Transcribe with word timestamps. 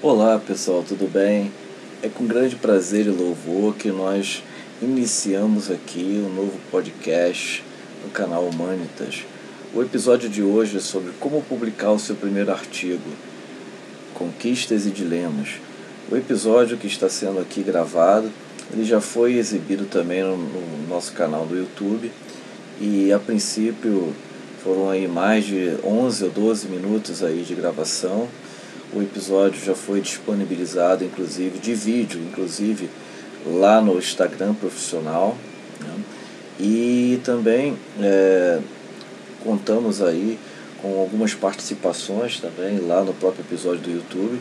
Olá 0.00 0.38
pessoal, 0.38 0.84
tudo 0.86 1.10
bem? 1.12 1.50
É 2.04 2.08
com 2.08 2.24
grande 2.24 2.54
prazer 2.54 3.06
e 3.06 3.10
louvor 3.10 3.74
que 3.74 3.90
nós 3.90 4.44
iniciamos 4.80 5.72
aqui 5.72 6.24
um 6.24 6.32
novo 6.32 6.56
podcast 6.70 7.64
no 8.04 8.10
canal 8.10 8.44
Humanitas. 8.44 9.24
O 9.74 9.82
episódio 9.82 10.28
de 10.28 10.40
hoje 10.40 10.76
é 10.76 10.80
sobre 10.80 11.10
como 11.18 11.42
publicar 11.42 11.90
o 11.90 11.98
seu 11.98 12.14
primeiro 12.14 12.52
artigo, 12.52 13.10
Conquistas 14.14 14.86
e 14.86 14.90
Dilemas. 14.90 15.54
O 16.08 16.16
episódio 16.16 16.76
que 16.76 16.86
está 16.86 17.08
sendo 17.08 17.40
aqui 17.40 17.64
gravado, 17.64 18.30
ele 18.72 18.84
já 18.84 19.00
foi 19.00 19.34
exibido 19.34 19.86
também 19.86 20.22
no, 20.22 20.36
no 20.36 20.86
nosso 20.88 21.12
canal 21.12 21.44
do 21.44 21.56
YouTube 21.56 22.12
e 22.80 23.12
a 23.12 23.18
princípio 23.18 24.14
foram 24.62 24.90
aí 24.90 25.08
mais 25.08 25.44
de 25.44 25.76
11 25.82 26.22
ou 26.22 26.30
12 26.30 26.68
minutos 26.68 27.24
aí 27.24 27.42
de 27.42 27.56
gravação 27.56 28.28
o 28.92 29.02
episódio 29.02 29.62
já 29.62 29.74
foi 29.74 30.00
disponibilizado, 30.00 31.04
inclusive, 31.04 31.58
de 31.58 31.74
vídeo, 31.74 32.20
inclusive, 32.20 32.88
lá 33.46 33.80
no 33.80 33.98
Instagram 33.98 34.54
profissional. 34.54 35.36
Né? 35.80 35.94
E 36.58 37.20
também 37.24 37.76
é, 38.00 38.58
contamos 39.44 40.02
aí 40.02 40.38
com 40.80 41.00
algumas 41.00 41.34
participações 41.34 42.40
também 42.40 42.78
lá 42.78 43.02
no 43.02 43.12
próprio 43.12 43.42
episódio 43.42 43.80
do 43.80 43.90
YouTube. 43.90 44.40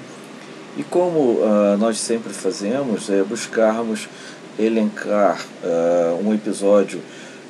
E 0.77 0.83
como 0.83 1.19
uh, 1.19 1.77
nós 1.79 1.99
sempre 1.99 2.31
fazemos, 2.31 3.09
é 3.09 3.23
buscarmos 3.23 4.07
elencar 4.59 5.43
uh, 5.63 6.27
um 6.27 6.33
episódio 6.33 7.01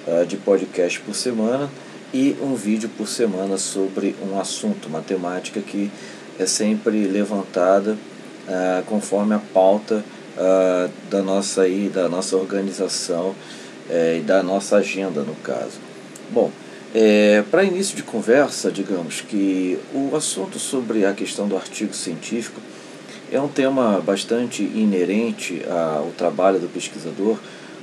uh, 0.07 0.25
de 0.25 0.37
podcast 0.37 0.99
por 1.01 1.13
semana 1.13 1.69
e 2.13 2.37
um 2.41 2.55
vídeo 2.55 2.89
por 2.97 3.07
semana 3.07 3.57
sobre 3.57 4.15
um 4.21 4.39
assunto, 4.39 4.87
uma 4.87 5.01
temática 5.01 5.59
que 5.59 5.91
é 6.39 6.45
sempre 6.45 7.07
levantada 7.07 7.97
ah, 8.47 8.83
conforme 8.85 9.35
a 9.35 9.39
pauta 9.39 10.03
ah, 10.37 10.89
da 11.09 11.21
nossa 11.21 11.63
aí, 11.63 11.89
da 11.93 12.07
nossa 12.07 12.35
organização 12.35 13.35
eh, 13.89 14.17
e 14.19 14.21
da 14.21 14.43
nossa 14.43 14.77
agenda 14.77 15.21
no 15.21 15.35
caso. 15.35 15.79
Bom, 16.29 16.51
é, 16.93 17.43
para 17.51 17.63
início 17.63 17.95
de 17.95 18.03
conversa, 18.03 18.71
digamos 18.71 19.21
que 19.21 19.77
o 19.93 20.15
assunto 20.15 20.57
sobre 20.57 21.05
a 21.05 21.13
questão 21.13 21.47
do 21.47 21.55
artigo 21.55 21.93
científico 21.93 22.59
é 23.31 23.39
um 23.39 23.47
tema 23.47 24.01
bastante 24.01 24.63
inerente 24.63 25.61
ao 25.69 26.11
trabalho 26.17 26.59
do 26.59 26.67
pesquisador, 26.67 27.37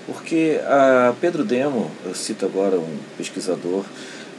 porque 0.07 0.59
a 0.67 1.15
Pedro 1.21 1.45
Demo, 1.45 1.91
eu 2.05 2.15
cito 2.15 2.47
agora 2.47 2.77
um 2.77 2.99
pesquisador, 3.17 3.85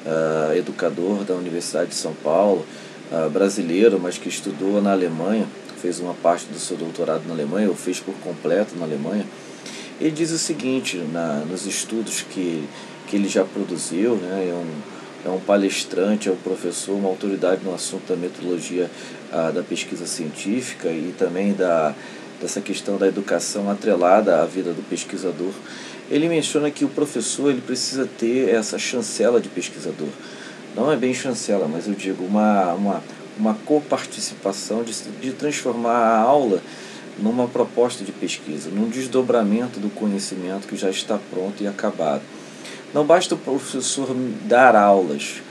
uh, 0.05 0.53
educador 0.55 1.23
da 1.23 1.35
Universidade 1.35 1.89
de 1.89 1.95
São 1.95 2.13
Paulo, 2.23 2.65
uh, 3.11 3.29
brasileiro, 3.29 3.99
mas 3.99 4.17
que 4.17 4.29
estudou 4.29 4.81
na 4.81 4.91
Alemanha, 4.91 5.47
fez 5.81 5.99
uma 5.99 6.13
parte 6.13 6.45
do 6.47 6.59
seu 6.59 6.77
doutorado 6.77 7.23
na 7.27 7.33
Alemanha, 7.33 7.69
ou 7.69 7.75
fez 7.75 7.99
por 7.99 8.13
completo 8.15 8.75
na 8.75 8.85
Alemanha. 8.85 9.25
Ele 9.99 10.11
diz 10.11 10.31
o 10.31 10.37
seguinte, 10.37 10.97
na, 11.11 11.43
nos 11.49 11.65
estudos 11.65 12.21
que, 12.21 12.67
que 13.07 13.15
ele 13.15 13.29
já 13.29 13.43
produziu, 13.45 14.15
né, 14.15 14.49
é, 14.49 14.53
um, 14.53 15.29
é 15.29 15.33
um 15.33 15.39
palestrante, 15.39 16.27
é 16.27 16.31
um 16.31 16.37
professor, 16.37 16.93
uma 16.93 17.09
autoridade 17.09 17.63
no 17.63 17.73
assunto 17.73 18.07
da 18.07 18.15
metodologia 18.15 18.89
uh, 19.31 19.51
da 19.53 19.63
pesquisa 19.63 20.05
científica 20.05 20.89
e 20.89 21.13
também 21.17 21.53
da, 21.53 21.93
dessa 22.41 22.59
questão 22.59 22.97
da 22.97 23.07
educação 23.07 23.69
atrelada 23.69 24.41
à 24.41 24.45
vida 24.45 24.73
do 24.73 24.81
pesquisador. 24.89 25.53
Ele 26.09 26.27
menciona 26.27 26.69
que 26.69 26.85
o 26.85 26.89
professor 26.89 27.49
ele 27.49 27.61
precisa 27.61 28.07
ter 28.19 28.49
essa 28.49 28.77
chancela 28.77 29.39
de 29.39 29.49
pesquisador 29.49 30.09
não 30.75 30.91
é 30.91 30.95
bem 30.97 31.13
chancela, 31.13 31.67
mas 31.67 31.87
eu 31.87 31.93
digo 31.93 32.23
uma, 32.25 32.73
uma, 32.73 33.03
uma 33.37 33.53
coparticipação 33.53 34.83
de, 34.83 34.93
de 35.21 35.31
transformar 35.31 35.97
a 35.97 36.19
aula 36.19 36.61
numa 37.17 37.47
proposta 37.47 38.03
de 38.03 38.11
pesquisa, 38.11 38.69
num 38.69 38.89
desdobramento 38.89 39.79
do 39.79 39.89
conhecimento 39.89 40.67
que 40.67 40.75
já 40.75 40.89
está 40.89 41.17
pronto 41.31 41.63
e 41.63 41.67
acabado. 41.67 42.21
Não 42.93 43.05
basta 43.05 43.35
o 43.35 43.37
professor 43.37 44.13
dar 44.43 44.75
aulas, 44.75 45.41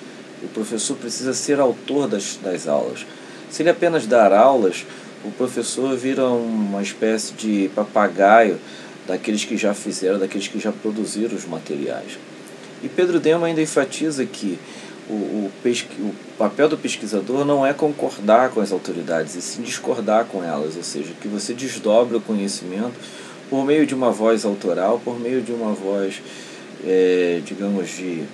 o 0.43 0.49
professor 0.49 0.97
precisa 0.97 1.33
ser 1.33 1.59
autor 1.59 2.07
das, 2.07 2.39
das 2.43 2.69
aulas. 2.69 3.07
Se 3.51 3.63
ele 3.63 3.71
apenas 3.71 4.07
dar 4.07 4.33
aulas, 4.33 4.85
o 5.25 5.31
professor 5.31 5.97
vira 5.97 6.27
uma 6.27 6.83
espécie 6.83 7.33
de 7.33 7.71
papagaio 7.75 8.59
daqueles 9.07 9.45
que 9.45 9.57
já 9.57 9.73
fizeram, 9.73 10.19
daqueles 10.19 10.49
que 10.49 10.59
já 10.59 10.71
produziram 10.71 11.35
os 11.35 11.47
materiais. 11.47 12.19
E 12.83 12.89
Pedro 12.89 13.19
Demo 13.19 13.47
ainda 13.47 13.63
enfatiza 13.63 14.27
que 14.27 14.59
o, 15.09 15.13
o, 15.13 15.53
o 16.01 16.15
papel 16.39 16.69
do 16.69 16.79
pesquisador 16.79 17.45
não 17.45 17.65
é 17.65 17.73
concordar 17.73 18.51
com 18.51 18.61
as 18.61 18.73
autoridades, 18.73 19.35
e 19.35 19.43
sim 19.43 19.63
discordar 19.63 20.25
com 20.27 20.43
elas, 20.43 20.77
ou 20.77 20.83
seja, 20.83 21.13
que 21.21 21.29
você 21.29 21.53
desdobre 21.53 22.17
o 22.17 22.21
conhecimento 22.21 22.95
por 23.51 23.65
meio 23.65 23.87
de 23.87 23.95
uma 23.95 24.11
voz 24.11 24.45
autoral, 24.45 25.01
por 25.05 25.21
meio 25.21 25.43
de 25.43 25.53
uma 25.53 25.73
voz, 25.73 26.23
é, 26.85 27.41
digamos, 27.45 27.89
de, 27.91 28.25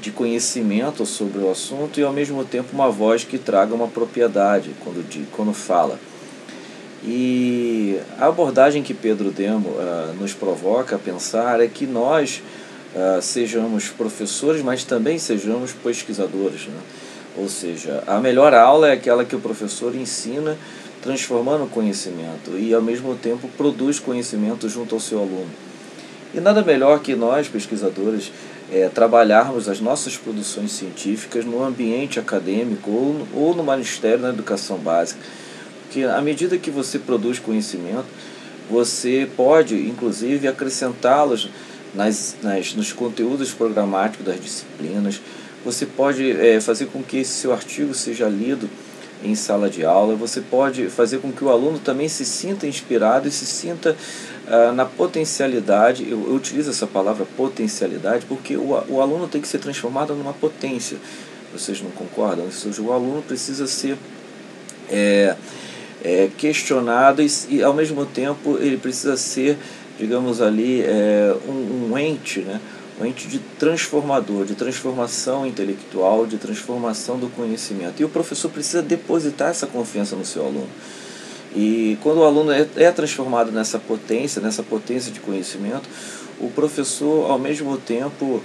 de 0.00 0.10
conhecimento 0.10 1.06
sobre 1.06 1.40
o 1.40 1.50
assunto 1.50 1.98
e 1.98 2.02
ao 2.02 2.12
mesmo 2.12 2.44
tempo 2.44 2.68
uma 2.72 2.90
voz 2.90 3.24
que 3.24 3.38
traga 3.38 3.74
uma 3.74 3.88
propriedade 3.88 4.70
quando, 4.84 5.08
de, 5.08 5.24
quando 5.32 5.52
fala. 5.52 5.98
E 7.04 7.98
a 8.18 8.26
abordagem 8.26 8.82
que 8.82 8.94
Pedro 8.94 9.30
Demo 9.30 9.70
uh, 9.70 10.14
nos 10.20 10.32
provoca 10.34 10.94
a 10.94 10.98
pensar 10.98 11.60
é 11.60 11.66
que 11.66 11.84
nós 11.84 12.40
uh, 12.94 13.20
sejamos 13.22 13.88
professores, 13.88 14.62
mas 14.62 14.84
também 14.84 15.18
sejamos 15.18 15.72
pesquisadores. 15.72 16.66
Né? 16.66 16.80
Ou 17.36 17.48
seja, 17.48 18.02
a 18.06 18.20
melhor 18.20 18.54
aula 18.54 18.88
é 18.88 18.92
aquela 18.92 19.24
que 19.24 19.34
o 19.34 19.40
professor 19.40 19.94
ensina 19.94 20.56
transformando 21.02 21.68
conhecimento 21.68 22.56
e 22.56 22.72
ao 22.72 22.82
mesmo 22.82 23.14
tempo 23.16 23.48
produz 23.56 23.98
conhecimento 23.98 24.68
junto 24.68 24.94
ao 24.94 25.00
seu 25.00 25.18
aluno. 25.18 25.50
E 26.34 26.40
nada 26.40 26.62
melhor 26.62 27.00
que 27.00 27.14
nós, 27.14 27.48
pesquisadores, 27.48 28.32
é, 28.72 28.88
trabalharmos 28.88 29.68
as 29.68 29.80
nossas 29.80 30.16
produções 30.16 30.72
científicas 30.72 31.44
no 31.44 31.62
ambiente 31.62 32.18
acadêmico 32.18 32.90
ou, 32.90 33.28
ou 33.34 33.54
no 33.54 33.62
magistério 33.62 34.20
na 34.20 34.30
educação 34.30 34.78
básica. 34.78 35.20
Porque 35.82 36.04
à 36.04 36.22
medida 36.22 36.56
que 36.56 36.70
você 36.70 36.98
produz 36.98 37.38
conhecimento, 37.38 38.06
você 38.70 39.28
pode, 39.36 39.76
inclusive, 39.76 40.48
acrescentá-los 40.48 41.50
nas, 41.94 42.36
nas, 42.42 42.74
nos 42.74 42.92
conteúdos 42.92 43.52
programáticos 43.52 44.26
das 44.26 44.40
disciplinas. 44.40 45.20
Você 45.64 45.86
pode 45.86 46.30
é, 46.30 46.60
fazer 46.60 46.86
com 46.86 47.02
que 47.02 47.18
esse 47.18 47.32
seu 47.32 47.52
artigo 47.52 47.94
seja 47.94 48.28
lido 48.28 48.68
em 49.24 49.34
sala 49.34 49.70
de 49.70 49.84
aula, 49.84 50.16
você 50.16 50.40
pode 50.40 50.88
fazer 50.88 51.18
com 51.18 51.30
que 51.30 51.44
o 51.44 51.48
aluno 51.48 51.78
também 51.78 52.08
se 52.08 52.24
sinta 52.24 52.66
inspirado 52.66 53.28
e 53.28 53.30
se 53.30 53.46
sinta 53.46 53.96
ah, 54.48 54.72
na 54.72 54.84
potencialidade. 54.84 56.08
Eu, 56.08 56.26
eu 56.26 56.34
utilizo 56.34 56.70
essa 56.70 56.86
palavra 56.86 57.24
potencialidade 57.36 58.26
porque 58.26 58.56
o, 58.56 58.70
o 58.88 59.00
aluno 59.00 59.28
tem 59.28 59.40
que 59.40 59.48
ser 59.48 59.58
transformado 59.58 60.14
numa 60.14 60.32
potência. 60.32 60.98
Vocês 61.52 61.80
não 61.80 61.90
concordam? 61.90 62.46
Ou 62.46 62.50
seja, 62.50 62.82
o 62.82 62.92
aluno 62.92 63.22
precisa 63.22 63.66
ser 63.66 63.96
é, 64.90 65.36
é, 66.02 66.28
questionado 66.36 67.22
e, 67.22 67.30
e, 67.48 67.62
ao 67.62 67.72
mesmo 67.72 68.04
tempo, 68.04 68.58
ele 68.58 68.76
precisa 68.76 69.16
ser 69.16 69.56
digamos 69.98 70.40
ali, 70.40 70.82
é, 70.82 71.34
um, 71.48 71.90
um 71.92 71.98
ente, 71.98 72.40
né? 72.40 72.60
um 73.00 73.06
ente 73.06 73.26
de 73.26 73.38
transformador, 73.58 74.44
de 74.44 74.54
transformação 74.54 75.46
intelectual, 75.46 76.26
de 76.26 76.36
transformação 76.36 77.18
do 77.18 77.28
conhecimento. 77.28 78.00
E 78.00 78.04
o 78.04 78.08
professor 78.08 78.50
precisa 78.50 78.82
depositar 78.82 79.50
essa 79.50 79.66
confiança 79.66 80.14
no 80.14 80.24
seu 80.24 80.44
aluno. 80.44 80.68
E 81.54 81.98
quando 82.02 82.18
o 82.18 82.24
aluno 82.24 82.50
é, 82.50 82.66
é 82.76 82.90
transformado 82.90 83.52
nessa 83.52 83.78
potência, 83.78 84.40
nessa 84.40 84.62
potência 84.62 85.12
de 85.12 85.20
conhecimento, 85.20 85.88
o 86.40 86.48
professor, 86.48 87.30
ao 87.30 87.38
mesmo 87.38 87.76
tempo, 87.76 88.42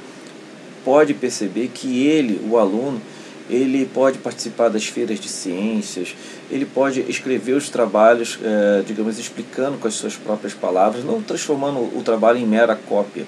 pode 0.83 1.13
perceber 1.13 1.69
que 1.73 2.05
ele, 2.05 2.41
o 2.49 2.57
aluno, 2.57 3.01
ele 3.49 3.85
pode 3.85 4.17
participar 4.17 4.69
das 4.69 4.85
feiras 4.85 5.19
de 5.19 5.29
ciências, 5.29 6.15
ele 6.51 6.65
pode 6.65 7.01
escrever 7.01 7.53
os 7.53 7.69
trabalhos, 7.69 8.37
é, 8.43 8.83
digamos, 8.85 9.17
explicando 9.17 9.77
com 9.77 9.87
as 9.87 9.93
suas 9.93 10.15
próprias 10.15 10.53
palavras, 10.53 11.03
não 11.03 11.21
transformando 11.21 11.79
o 11.79 12.01
trabalho 12.03 12.37
em 12.37 12.45
mera 12.45 12.75
cópia. 12.75 13.25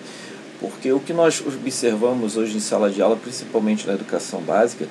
Porque 0.59 0.91
o 0.91 0.99
que 0.99 1.13
nós 1.13 1.41
observamos 1.45 2.35
hoje 2.35 2.57
em 2.57 2.59
sala 2.59 2.89
de 2.89 3.01
aula, 3.01 3.15
principalmente 3.15 3.87
na 3.87 3.93
educação 3.93 4.41
básica, 4.41 4.87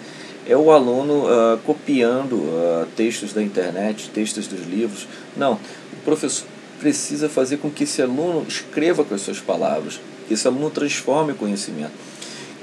é 0.46 0.56
o 0.56 0.72
aluno 0.72 1.26
uh, 1.26 1.58
copiando 1.58 2.36
uh, 2.36 2.86
textos 2.96 3.34
da 3.34 3.42
internet, 3.42 4.08
textos 4.08 4.46
dos 4.46 4.66
livros. 4.66 5.06
Não, 5.36 5.54
o 5.92 6.04
professor 6.06 6.46
precisa 6.81 7.28
fazer 7.28 7.58
com 7.58 7.70
que 7.70 7.84
esse 7.84 8.00
aluno 8.00 8.46
escreva 8.48 9.04
com 9.04 9.14
as 9.14 9.20
suas 9.20 9.40
palavras, 9.40 10.00
que 10.26 10.32
esse 10.32 10.46
aluno 10.46 10.70
transforme 10.70 11.32
o 11.32 11.34
conhecimento 11.34 12.07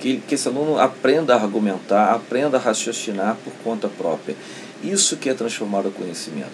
que, 0.05 0.17
que 0.17 0.35
esse 0.35 0.47
aluno 0.47 0.79
aprenda 0.79 1.33
a 1.33 1.41
argumentar, 1.41 2.13
aprenda 2.13 2.57
a 2.57 2.59
raciocinar 2.59 3.35
por 3.43 3.51
conta 3.63 3.87
própria. 3.87 4.35
Isso 4.83 5.17
que 5.17 5.29
é 5.29 5.33
transformar 5.33 5.79
o 5.79 5.91
conhecimento. 5.91 6.51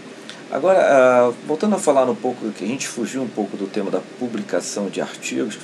Agora, 0.50 0.80
ah, 0.80 1.34
voltando 1.46 1.76
a 1.76 1.78
falar 1.78 2.10
um 2.10 2.16
pouco, 2.16 2.50
que 2.52 2.64
a 2.64 2.68
gente 2.68 2.88
fugiu 2.88 3.22
um 3.22 3.28
pouco 3.28 3.58
do 3.58 3.68
tema 3.68 3.92
da 3.92 4.00
publicação 4.18 4.88
de 4.88 5.02
artigos, 5.02 5.60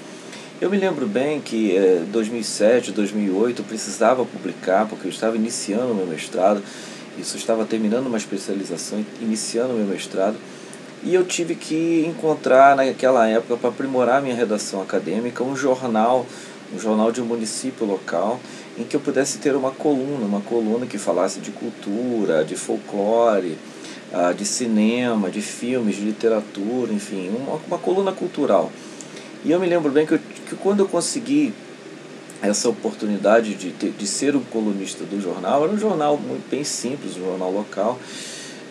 eu 0.59 0.69
me 0.69 0.75
lembro 0.75 1.07
bem 1.07 1.39
que 1.39 1.77
em 1.77 2.03
2007, 2.11 2.91
2008 2.91 3.61
eu 3.61 3.65
precisava 3.65 4.25
publicar, 4.25 4.85
porque 4.85 5.07
eu 5.07 5.11
estava 5.11 5.37
iniciando 5.37 5.93
o 5.93 5.95
meu 5.95 6.05
mestrado, 6.05 6.61
Isso 7.17 7.37
estava 7.37 7.63
terminando 7.63 8.07
uma 8.07 8.17
especialização, 8.17 9.03
iniciando 9.21 9.73
meu 9.73 9.85
mestrado, 9.85 10.35
e 11.03 11.13
eu 11.13 11.23
tive 11.23 11.55
que 11.55 12.05
encontrar 12.05 12.75
naquela 12.75 13.27
época 13.29 13.55
para 13.55 13.69
aprimorar 13.69 14.21
minha 14.21 14.35
redação 14.35 14.81
acadêmica 14.81 15.43
um 15.43 15.55
jornal, 15.55 16.25
um 16.73 16.79
jornal 16.79 17.11
de 17.11 17.21
um 17.21 17.25
município 17.25 17.85
local, 17.85 18.39
em 18.77 18.83
que 18.83 18.95
eu 18.95 18.99
pudesse 18.99 19.37
ter 19.37 19.55
uma 19.55 19.71
coluna, 19.71 20.25
uma 20.25 20.41
coluna 20.41 20.85
que 20.85 20.97
falasse 20.97 21.39
de 21.39 21.51
cultura, 21.51 22.43
de 22.43 22.55
folclore, 22.55 23.57
ah, 24.13 24.33
de 24.33 24.45
cinema, 24.45 25.29
de 25.29 25.41
filmes, 25.41 25.95
de 25.95 26.03
literatura, 26.03 26.93
enfim, 26.93 27.29
uma, 27.29 27.59
uma 27.67 27.77
coluna 27.77 28.11
cultural. 28.11 28.71
E 29.43 29.51
eu 29.51 29.59
me 29.59 29.67
lembro 29.67 29.91
bem 29.91 30.05
que, 30.05 30.13
eu, 30.13 30.19
que 30.19 30.55
quando 30.55 30.81
eu 30.81 30.87
consegui 30.87 31.53
essa 32.41 32.69
oportunidade 32.69 33.55
de, 33.55 33.71
ter, 33.71 33.91
de 33.91 34.05
ser 34.05 34.35
um 34.35 34.43
colunista 34.43 35.03
do 35.03 35.21
jornal, 35.21 35.63
era 35.63 35.73
um 35.73 35.77
jornal 35.77 36.17
muito 36.17 36.49
bem 36.49 36.63
simples, 36.63 37.17
um 37.17 37.25
jornal 37.25 37.51
local, 37.51 37.99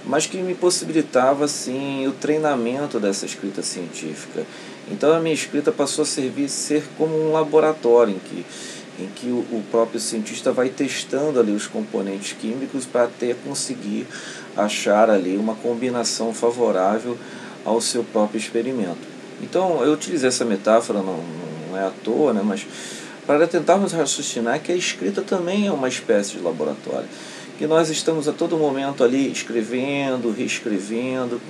mas 0.04 0.26
que 0.26 0.37
me 0.38 0.54
possibilitava 0.54 1.44
assim 1.44 2.06
o 2.06 2.12
treinamento 2.12 3.00
dessa 3.00 3.26
escrita 3.26 3.62
científica. 3.62 4.46
Então 4.91 5.15
a 5.15 5.21
minha 5.21 5.35
escrita 5.35 5.73
passou 5.73 6.03
a 6.03 6.06
servir 6.06 6.49
ser 6.49 6.85
como 6.97 7.17
um 7.17 7.33
laboratório 7.33 8.15
em 8.15 8.19
que 8.19 8.44
em 8.99 9.09
que 9.09 9.27
o, 9.27 9.41
o 9.53 9.62
próprio 9.71 10.00
cientista 10.00 10.53
vai 10.53 10.69
testando 10.69 11.38
ali 11.38 11.53
os 11.53 11.67
componentes 11.67 12.33
químicos 12.33 12.87
para 12.87 13.05
até 13.05 13.35
conseguir 13.35 14.06
achar 14.56 15.11
ali 15.11 15.37
uma 15.37 15.55
combinação 15.55 16.33
favorável 16.33 17.17
ao 17.65 17.81
seu 17.81 18.03
próprio 18.03 18.38
experimento. 18.38 19.17
Então 19.43 19.85
eu 19.85 19.93
utilizei 19.93 20.29
essa 20.29 20.44
metáfora, 20.44 21.00
não, 21.00 21.23
não 21.69 21.79
é 21.79 21.85
à 21.85 21.93
toa, 22.03 22.32
né, 22.32 22.41
mas 22.43 22.67
para 23.27 23.47
tentarmos 23.47 23.93
raciocinar 23.93 24.61
que 24.61 24.73
a 24.73 24.77
escrita 24.77 25.21
também 25.21 25.67
é 25.67 25.73
uma 25.73 25.89
espécie 25.89 26.37
de 26.37 26.43
laboratório, 26.43 27.09
que 27.59 27.67
nós 27.67 27.91
estamos 27.91 28.29
a 28.29 28.32
todo 28.32 28.56
momento 28.56 29.03
ali 29.03 29.31
escrevendo, 29.31 30.31
reescrevendo, 30.31 31.41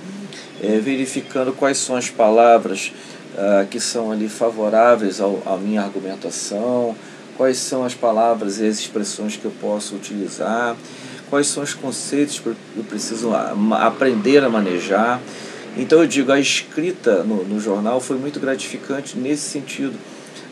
é, 0.61 0.79
verificando 0.79 1.53
quais 1.53 1.77
são 1.77 1.95
as 1.95 2.09
palavras 2.09 2.91
ah, 3.37 3.67
que 3.69 3.79
são 3.79 4.11
ali 4.11 4.27
favoráveis 4.27 5.21
ao, 5.21 5.43
à 5.45 5.57
minha 5.57 5.81
argumentação, 5.83 6.95
quais 7.37 7.57
são 7.57 7.85
as 7.85 7.93
palavras 7.93 8.59
e 8.59 8.65
as 8.65 8.79
expressões 8.79 9.37
que 9.37 9.45
eu 9.45 9.51
posso 9.61 9.95
utilizar, 9.95 10.75
quais 11.29 11.45
são 11.45 11.61
os 11.61 11.75
conceitos 11.75 12.39
que 12.39 12.47
eu 12.47 12.55
preciso 12.89 13.31
aprender 13.73 14.43
a 14.43 14.49
manejar. 14.49 15.21
Então 15.77 15.99
eu 15.99 16.07
digo, 16.07 16.31
a 16.31 16.39
escrita 16.39 17.23
no, 17.23 17.43
no 17.43 17.59
jornal 17.59 18.01
foi 18.01 18.17
muito 18.17 18.39
gratificante 18.39 19.15
nesse 19.15 19.43
sentido. 19.43 19.93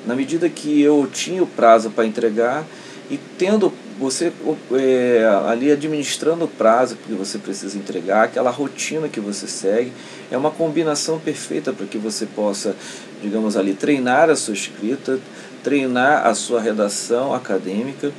Na 0.05 0.15
medida 0.15 0.47
que 0.47 0.79
eu 0.79 1.09
tinha 1.11 1.41
o 1.41 1.47
prazo 1.47 1.89
para 1.89 2.05
entregar 2.05 2.63
e 3.09 3.17
tendo 3.35 3.73
você 3.99 4.31
é, 4.73 5.25
ali 5.47 5.71
administrando 5.71 6.45
o 6.45 6.47
prazo 6.47 6.97
que 6.97 7.13
você 7.13 7.37
precisa 7.37 7.77
entregar, 7.77 8.23
aquela 8.23 8.49
rotina 8.49 9.07
que 9.07 9.19
você 9.19 9.47
segue, 9.47 9.91
é 10.29 10.37
uma 10.37 10.51
combinação 10.51 11.19
perfeita 11.19 11.71
para 11.71 11.85
que 11.85 11.97
você 11.97 12.25
possa, 12.25 12.75
digamos 13.21 13.55
ali, 13.55 13.73
treinar 13.73 14.29
a 14.29 14.35
sua 14.35 14.53
escrita, 14.53 15.19
treinar 15.63 16.27
a 16.27 16.35
sua 16.35 16.61
redação 16.61 17.33
acadêmica 17.33 18.11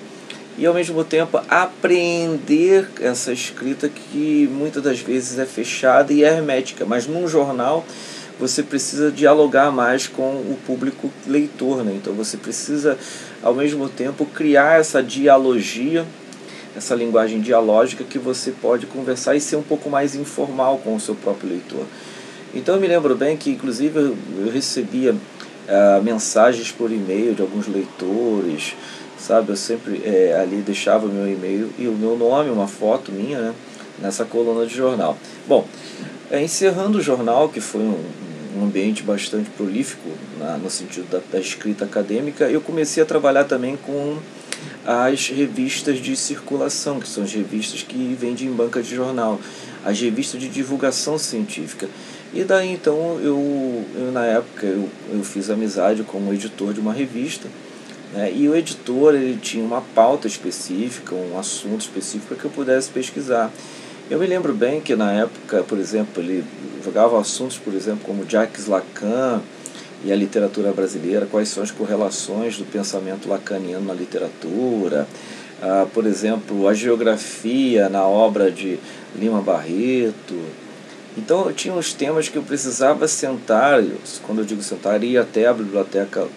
e 0.59 0.65
ao 0.65 0.73
mesmo 0.73 1.05
tempo 1.05 1.41
apreender 1.49 2.89
essa 3.01 3.33
escrita 3.33 3.89
que 3.89 4.49
muitas 4.51 4.83
das 4.83 5.01
vezes 5.01 5.39
é 5.39 5.45
fechada 5.45 6.13
e 6.13 6.23
hermética, 6.23 6.87
mas 6.87 7.07
num 7.07 7.29
jornal 7.29 7.85
você 8.39 8.63
precisa 8.63 9.11
dialogar 9.11 9.71
mais 9.71 10.07
com 10.07 10.23
o 10.23 10.59
público 10.67 11.11
leitor, 11.27 11.83
né? 11.83 11.95
Então 11.97 12.13
você 12.13 12.37
precisa 12.37 12.99
ao 13.43 13.55
mesmo 13.55 13.89
tempo 13.89 14.25
criar 14.27 14.81
essa 14.81 15.03
dialogia, 15.03 16.05
essa 16.77 16.95
linguagem 16.95 17.41
dialógica 17.41 18.05
que 18.05 18.19
você 18.19 18.51
pode 18.51 18.87
conversar 18.87 19.35
e 19.35 19.41
ser 19.41 19.57
um 19.57 19.63
pouco 19.63 19.89
mais 19.89 20.15
informal 20.15 20.79
com 20.79 20.95
o 20.95 21.01
seu 21.01 21.15
próprio 21.15 21.51
leitor. 21.51 21.85
Então 22.55 22.75
eu 22.75 22.81
me 22.81 22.87
lembro 22.87 23.15
bem 23.15 23.37
que 23.37 23.51
inclusive 23.51 23.99
eu 23.99 24.51
recebia 24.53 25.13
uh, 25.13 26.03
mensagens 26.03 26.71
por 26.71 26.91
e-mail 26.91 27.35
de 27.35 27.43
alguns 27.43 27.67
leitores, 27.67 28.75
sabe? 29.19 29.51
Eu 29.51 29.57
sempre 29.57 30.03
é, 30.05 30.39
ali 30.41 30.57
deixava 30.57 31.07
o 31.07 31.09
meu 31.09 31.31
e-mail 31.31 31.71
e 31.79 31.87
o 31.89 31.93
meu 31.93 32.17
nome, 32.17 32.51
uma 32.51 32.69
foto 32.69 33.13
minha, 33.13 33.39
né? 33.39 33.55
Nessa 33.99 34.25
coluna 34.25 34.67
de 34.67 34.75
jornal. 34.75 35.17
Bom, 35.49 35.67
é, 36.31 36.43
encerrando 36.43 36.99
o 36.99 37.03
jornal, 37.03 37.49
que 37.49 37.61
foi 37.61 37.81
um, 37.81 37.99
um 38.57 38.65
ambiente 38.65 39.03
bastante 39.03 39.51
prolífico 39.51 40.09
na, 40.39 40.57
no 40.57 40.71
sentido 40.71 41.09
da, 41.11 41.21
da, 41.31 41.39
escrita 41.39 41.85
acadêmica, 41.85 42.49
eu 42.51 42.61
comecei 42.61 43.03
a 43.03 43.07
trabalhar 43.07 43.45
também 43.45 43.77
com 43.77 44.17
as 44.85 45.29
revistas 45.29 45.99
de 45.99 46.17
circulação, 46.17 46.99
que 46.99 47.09
são 47.09 47.25
as 47.25 47.33
revistas 47.33 47.83
que 47.83 48.17
vendem 48.19 48.49
em 48.49 48.53
banca 48.53 48.83
de 48.83 48.95
jornal, 48.95 49.41
as 49.85 50.01
revistas 50.01 50.41
de 50.41 50.49
divulgação 50.49 51.19
científica. 51.19 51.89
E 52.33 52.45
daí 52.45 52.73
então 52.73 53.19
eu, 53.21 53.85
eu 53.95 54.13
na 54.13 54.25
época 54.25 54.67
eu, 54.67 54.89
eu 55.13 55.23
fiz 55.23 55.51
amizade 55.51 56.03
com 56.03 56.19
um 56.19 56.33
editor 56.33 56.73
de 56.73 56.81
uma 56.81 56.93
revista, 56.93 57.49
né, 58.13 58.33
e 58.35 58.49
o 58.49 58.57
editor 58.57 59.15
ele 59.15 59.39
tinha 59.41 59.65
uma 59.65 59.81
pauta 59.81 60.27
específica, 60.27 61.15
um 61.15 61.39
assunto 61.39 61.83
específico 61.83 62.29
para 62.29 62.37
que 62.37 62.45
eu 62.45 62.51
pudesse 62.51 62.89
pesquisar. 62.91 63.53
Eu 64.09 64.21
me 64.21 64.27
lembro 64.27 64.55
bem 64.55 64.81
que 64.81 64.95
na 64.95 65.13
época, 65.13 65.65
por 65.65 65.79
exemplo, 65.79 66.23
ele 66.23 66.45
jogava 66.85 67.21
assuntos, 67.21 67.59
por 67.59 67.75
exemplo, 67.75 68.03
como 68.05 68.25
Jacques 68.25 68.69
Lacan 68.69 69.43
e 70.05 70.13
a 70.13 70.17
literatura 70.17 70.71
brasileira, 70.71 71.27
quais 71.27 71.49
são 71.49 71.61
as 71.61 71.73
correlações 71.73 72.57
do 72.57 72.65
pensamento 72.65 73.29
lacaniano 73.29 73.85
na 73.85 73.93
literatura, 73.93 75.09
ah, 75.61 75.89
por 75.93 76.07
exemplo, 76.07 76.69
a 76.69 76.75
geografia 76.75 77.89
na 77.89 78.07
obra 78.07 78.49
de 78.49 78.79
Lima 79.17 79.43
Barreto. 79.43 80.41
Então 81.19 81.47
eu 81.47 81.53
tinha 81.53 81.75
uns 81.75 81.93
temas 81.93 82.29
que 82.29 82.37
eu 82.37 82.45
precisava 82.45 83.09
sentar, 83.09 83.83
quando 84.23 84.39
eu 84.39 84.45
digo 84.45 84.63
sentar, 84.63 85.03
ir 85.03 85.19
até 85.19 85.49
a 85.49 85.53
biblioteca 85.53 86.29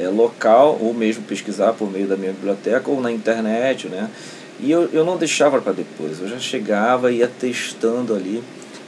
é, 0.00 0.06
local, 0.06 0.78
ou 0.80 0.94
mesmo 0.94 1.24
pesquisar 1.24 1.72
por 1.72 1.90
meio 1.90 2.06
da 2.06 2.16
minha 2.16 2.32
biblioteca, 2.32 2.88
ou 2.88 3.00
na 3.00 3.10
internet, 3.10 3.88
né? 3.88 4.08
E 4.60 4.70
eu, 4.70 4.88
eu 4.92 5.04
não 5.04 5.16
deixava 5.16 5.60
para 5.60 5.72
depois, 5.72 6.20
eu 6.20 6.28
já 6.28 6.38
chegava, 6.38 7.12
ia 7.12 7.28
testando 7.28 8.14
ali, 8.14 8.42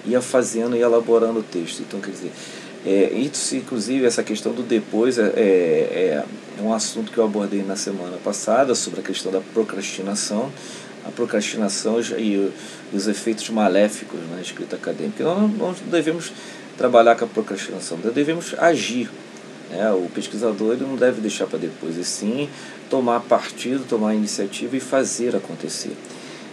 ia 0.04 0.20
fazendo 0.20 0.76
e 0.76 0.80
elaborando 0.80 1.40
o 1.40 1.42
texto. 1.42 1.80
Então, 1.80 2.00
quer 2.00 2.10
dizer, 2.10 2.32
é, 2.84 3.12
isso, 3.12 3.54
inclusive, 3.56 4.04
essa 4.06 4.22
questão 4.22 4.52
do 4.52 4.62
depois 4.62 5.18
é, 5.18 5.26
é, 5.36 6.24
é 6.58 6.62
um 6.62 6.72
assunto 6.72 7.12
que 7.12 7.18
eu 7.18 7.24
abordei 7.24 7.62
na 7.62 7.76
semana 7.76 8.16
passada 8.16 8.74
sobre 8.74 9.00
a 9.00 9.02
questão 9.02 9.30
da 9.30 9.40
procrastinação, 9.40 10.50
a 11.06 11.10
procrastinação 11.10 12.00
e 12.18 12.50
os 12.92 13.06
efeitos 13.06 13.48
maléficos 13.50 14.18
na 14.30 14.40
escrita 14.40 14.76
acadêmica. 14.76 15.22
Nós 15.22 15.50
não 15.58 15.74
devemos 15.90 16.32
trabalhar 16.76 17.14
com 17.16 17.26
a 17.26 17.28
procrastinação, 17.28 17.98
nós 18.02 18.12
devemos 18.12 18.54
agir. 18.58 19.10
Né? 19.70 19.90
O 19.92 20.08
pesquisador 20.12 20.74
ele 20.74 20.84
não 20.84 20.96
deve 20.96 21.20
deixar 21.20 21.46
para 21.46 21.58
depois, 21.58 21.96
e 21.96 22.04
sim 22.04 22.48
tomar 22.88 23.20
partido, 23.20 23.84
tomar 23.88 24.14
iniciativa 24.14 24.76
e 24.76 24.80
fazer 24.80 25.36
acontecer. 25.36 25.96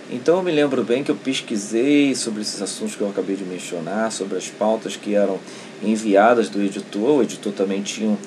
Então 0.10 0.38
eu 0.38 0.44
me 0.44 0.52
lembro 0.52 0.84
bem 0.84 1.04
que 1.04 1.12
eu 1.12 1.16
pesquisei 1.16 2.16
sobre 2.16 2.42
esses 2.42 2.62
assuntos 2.62 2.96
que 2.96 3.02
eu 3.02 3.10
acabei 3.10 3.36
de 3.36 3.44
mencionar, 3.44 4.12
sobre 4.12 4.38
as 4.38 4.48
pautas 4.48 4.96
que 4.96 5.16
eram 5.16 5.38
enviadas 5.84 6.48
do 6.48 6.62
editor. 6.62 7.18
O 7.18 7.24
editor 7.24 7.52
também 7.52 7.82
tinha, 7.82 8.18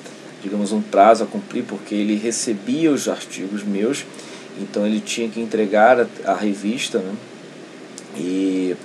digamos, 0.43 0.71
um 0.71 0.81
prazo 0.81 1.23
a 1.23 1.27
cumprir 1.27 1.63
porque 1.63 1.95
ele 1.95 2.15
recebia 2.15 2.91
os 2.91 3.07
artigos 3.07 3.63
meus, 3.63 4.05
então 4.59 4.85
ele 4.85 4.99
tinha 4.99 5.27
que 5.27 5.39
entregar 5.39 5.99
a, 5.99 6.31
a 6.31 6.35
revista, 6.35 6.99
né? 6.99 7.15
E 8.15 8.75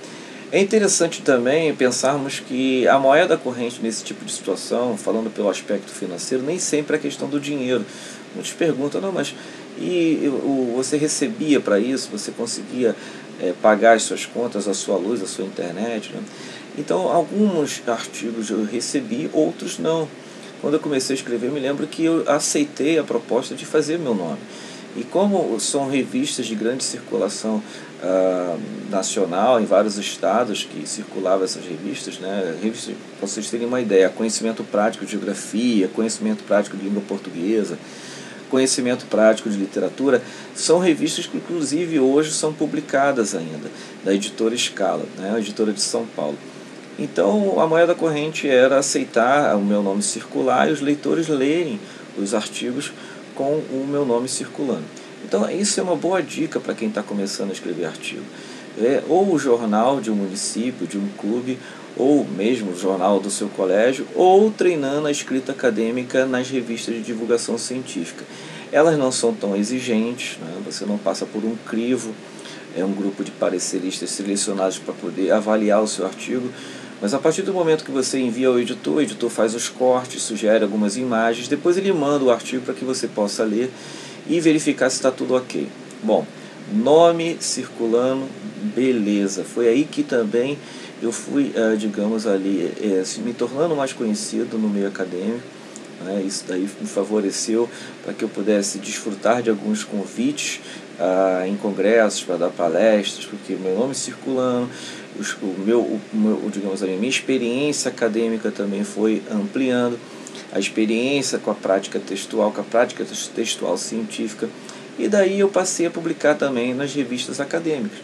é 0.51 0.61
interessante 0.61 1.21
também 1.21 1.75
pensarmos 1.75 2.39
que 2.39 2.87
a 2.87 2.97
moeda 2.97 3.35
corrente 3.37 3.81
nesse 3.81 4.03
tipo 4.03 4.23
de 4.23 4.31
situação, 4.31 4.97
falando 4.97 5.29
pelo 5.29 5.49
aspecto 5.49 5.91
financeiro, 5.91 6.43
nem 6.43 6.57
sempre 6.57 6.95
é 6.95 6.99
questão 6.99 7.27
do 7.27 7.39
dinheiro. 7.39 7.85
Muitos 8.33 8.53
perguntam, 8.53 9.01
não, 9.01 9.11
mas 9.11 9.33
e 9.79 10.31
você 10.75 10.97
recebia 10.97 11.59
para 11.59 11.79
isso? 11.79 12.09
Você 12.11 12.31
conseguia 12.31 12.95
é, 13.41 13.53
pagar 13.61 13.95
as 13.95 14.03
suas 14.03 14.25
contas, 14.25 14.67
a 14.67 14.73
sua 14.73 14.97
luz, 14.97 15.21
a 15.21 15.27
sua 15.27 15.45
internet? 15.45 16.11
Né? 16.13 16.21
Então, 16.77 17.11
alguns 17.11 17.81
artigos 17.87 18.49
eu 18.49 18.63
recebi, 18.63 19.29
outros 19.33 19.77
não. 19.77 20.07
Quando 20.61 20.75
eu 20.75 20.79
comecei 20.79 21.15
a 21.15 21.17
escrever, 21.17 21.51
me 21.51 21.59
lembro 21.59 21.85
que 21.85 22.05
eu 22.05 22.23
aceitei 22.27 22.97
a 22.97 23.03
proposta 23.03 23.53
de 23.53 23.65
fazer 23.65 23.99
meu 23.99 24.15
nome. 24.15 24.39
E 24.95 25.03
como 25.03 25.59
são 25.59 25.87
revistas 25.87 26.47
de 26.47 26.55
grande 26.55 26.83
circulação 26.83 27.61
uh, 28.03 28.59
nacional 28.89 29.59
em 29.59 29.65
vários 29.65 29.97
estados 29.97 30.63
que 30.63 30.87
circulavam 30.87 31.43
essas 31.43 31.65
revistas, 31.65 32.19
né? 32.19 32.55
Revistas, 32.61 32.95
para 33.17 33.27
vocês 33.27 33.49
terem 33.49 33.67
uma 33.67 33.81
ideia, 33.81 34.09
conhecimento 34.09 34.63
prático 34.63 35.05
de 35.05 35.11
geografia, 35.11 35.87
conhecimento 35.89 36.43
prático 36.43 36.77
de 36.77 36.83
língua 36.83 37.01
portuguesa, 37.07 37.77
conhecimento 38.49 39.05
prático 39.05 39.49
de 39.49 39.57
literatura, 39.57 40.21
são 40.55 40.79
revistas 40.79 41.25
que 41.25 41.37
inclusive 41.37 41.99
hoje 41.99 42.31
são 42.31 42.53
publicadas 42.53 43.35
ainda, 43.35 43.69
da 44.03 44.13
editora 44.13 44.55
Escala, 44.55 45.05
né? 45.17 45.33
a 45.35 45.39
editora 45.39 45.73
de 45.73 45.81
São 45.81 46.05
Paulo. 46.05 46.37
Então 46.97 47.59
a 47.59 47.67
moeda 47.67 47.93
corrente 47.93 48.49
era 48.49 48.79
aceitar 48.79 49.55
o 49.55 49.63
meu 49.63 49.83
nome 49.83 50.01
circular 50.01 50.69
e 50.69 50.71
os 50.71 50.81
leitores 50.81 51.27
lerem 51.27 51.79
os 52.17 52.33
artigos 52.33 52.91
com 53.35 53.59
o 53.71 53.85
meu 53.87 54.03
nome 54.03 54.27
circulando. 54.27 54.85
Então, 55.27 55.49
isso 55.51 55.77
é 55.77 55.83
uma 55.83 55.95
boa 55.97 56.23
dica 56.23 56.57
para 56.57 56.73
quem 56.73 56.87
está 56.87 57.03
começando 57.03 57.49
a 57.49 57.53
escrever 57.53 57.83
artigo. 57.83 58.23
é, 58.79 59.03
ou 59.09 59.33
o 59.33 59.39
jornal 59.39 59.99
de 59.99 60.09
um 60.09 60.15
município, 60.15 60.87
de 60.87 60.97
um 60.97 61.07
clube, 61.17 61.57
ou 61.97 62.23
mesmo 62.23 62.71
o 62.71 62.79
jornal 62.79 63.19
do 63.19 63.29
seu 63.29 63.49
colégio, 63.49 64.07
ou 64.15 64.49
treinando 64.51 65.07
a 65.07 65.11
escrita 65.11 65.51
acadêmica 65.51 66.25
nas 66.25 66.49
revistas 66.49 66.95
de 66.95 67.01
divulgação 67.01 67.57
científica. 67.57 68.23
Elas 68.71 68.97
não 68.97 69.11
são 69.11 69.33
tão 69.33 69.55
exigentes, 69.55 70.37
né? 70.39 70.61
você 70.63 70.85
não 70.85 70.97
passa 70.97 71.25
por 71.25 71.43
um 71.43 71.55
crivo, 71.65 72.13
é 72.75 72.85
um 72.85 72.93
grupo 72.93 73.23
de 73.23 73.31
pareceristas 73.31 74.11
selecionados 74.11 74.77
para 74.77 74.93
poder 74.93 75.31
avaliar 75.31 75.81
o 75.81 75.87
seu 75.87 76.05
artigo, 76.05 76.49
mas 77.01 77.13
a 77.13 77.19
partir 77.19 77.43
do 77.43 77.53
momento 77.53 77.83
que 77.83 77.91
você 77.91 78.19
envia 78.19 78.47
ao 78.47 78.59
editor, 78.59 78.95
o 78.95 79.01
editor 79.01 79.29
faz 79.29 79.53
os 79.53 79.69
cortes, 79.69 80.21
sugere 80.21 80.63
algumas 80.63 80.97
imagens, 80.97 81.47
depois 81.47 81.77
ele 81.77 81.93
manda 81.93 82.25
o 82.25 82.31
artigo 82.31 82.63
para 82.63 82.73
que 82.73 82.83
você 82.83 83.07
possa 83.07 83.43
ler 83.43 83.71
e 84.27 84.39
verificar 84.39 84.89
se 84.89 84.95
está 84.95 85.11
tudo 85.11 85.35
ok. 85.35 85.67
Bom, 86.01 86.25
nome 86.73 87.37
circulando, 87.39 88.25
beleza. 88.75 89.43
Foi 89.43 89.67
aí 89.67 89.83
que 89.83 90.03
também 90.03 90.57
eu 91.01 91.11
fui, 91.11 91.51
eh, 91.55 91.75
digamos 91.75 92.25
ali, 92.25 92.71
eh, 92.81 93.03
me 93.19 93.33
tornando 93.33 93.75
mais 93.75 93.93
conhecido 93.93 94.57
no 94.57 94.67
meio 94.67 94.87
acadêmico. 94.87 95.57
Né? 96.03 96.23
Isso 96.25 96.45
daí 96.47 96.67
me 96.79 96.87
favoreceu 96.87 97.69
para 98.03 98.13
que 98.13 98.23
eu 98.23 98.29
pudesse 98.29 98.79
desfrutar 98.79 99.41
de 99.41 99.49
alguns 99.49 99.83
convites 99.83 100.59
ah, 100.99 101.43
em 101.47 101.55
congressos 101.55 102.23
para 102.23 102.37
dar 102.37 102.49
palestras, 102.49 103.25
porque 103.25 103.53
meu 103.55 103.75
nome 103.75 103.95
circulando, 103.95 104.69
os, 105.19 105.33
o 105.41 105.55
meu, 105.65 105.81
o 105.81 106.49
digamos 106.51 106.83
ali, 106.83 106.95
minha 106.95 107.09
experiência 107.09 107.89
acadêmica 107.89 108.51
também 108.51 108.83
foi 108.83 109.21
ampliando, 109.31 109.99
a 110.51 110.59
experiência 110.59 111.37
com 111.39 111.51
a 111.51 111.55
prática 111.55 111.99
textual, 111.99 112.51
com 112.51 112.61
a 112.61 112.63
prática 112.63 113.05
textual 113.35 113.77
científica, 113.77 114.49
e 114.97 115.07
daí 115.07 115.39
eu 115.39 115.49
passei 115.49 115.85
a 115.85 115.91
publicar 115.91 116.35
também 116.35 116.73
nas 116.73 116.93
revistas 116.93 117.39
acadêmicas 117.39 117.99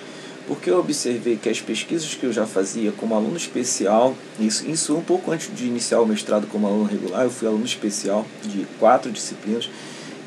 porque 0.47 0.69
eu 0.69 0.79
observei 0.79 1.37
que 1.37 1.49
as 1.49 1.61
pesquisas 1.61 2.13
que 2.15 2.25
eu 2.25 2.33
já 2.33 2.45
fazia 2.45 2.91
como 2.91 3.15
aluno 3.15 3.37
especial, 3.37 4.15
isso, 4.39 4.69
isso 4.69 4.95
um 4.95 5.01
pouco 5.01 5.31
antes 5.31 5.49
de 5.55 5.65
iniciar 5.65 6.01
o 6.01 6.05
mestrado 6.05 6.47
como 6.47 6.67
aluno 6.67 6.83
regular, 6.83 7.23
eu 7.23 7.31
fui 7.31 7.47
aluno 7.47 7.65
especial 7.65 8.25
de 8.43 8.65
quatro 8.79 9.11
disciplinas. 9.11 9.69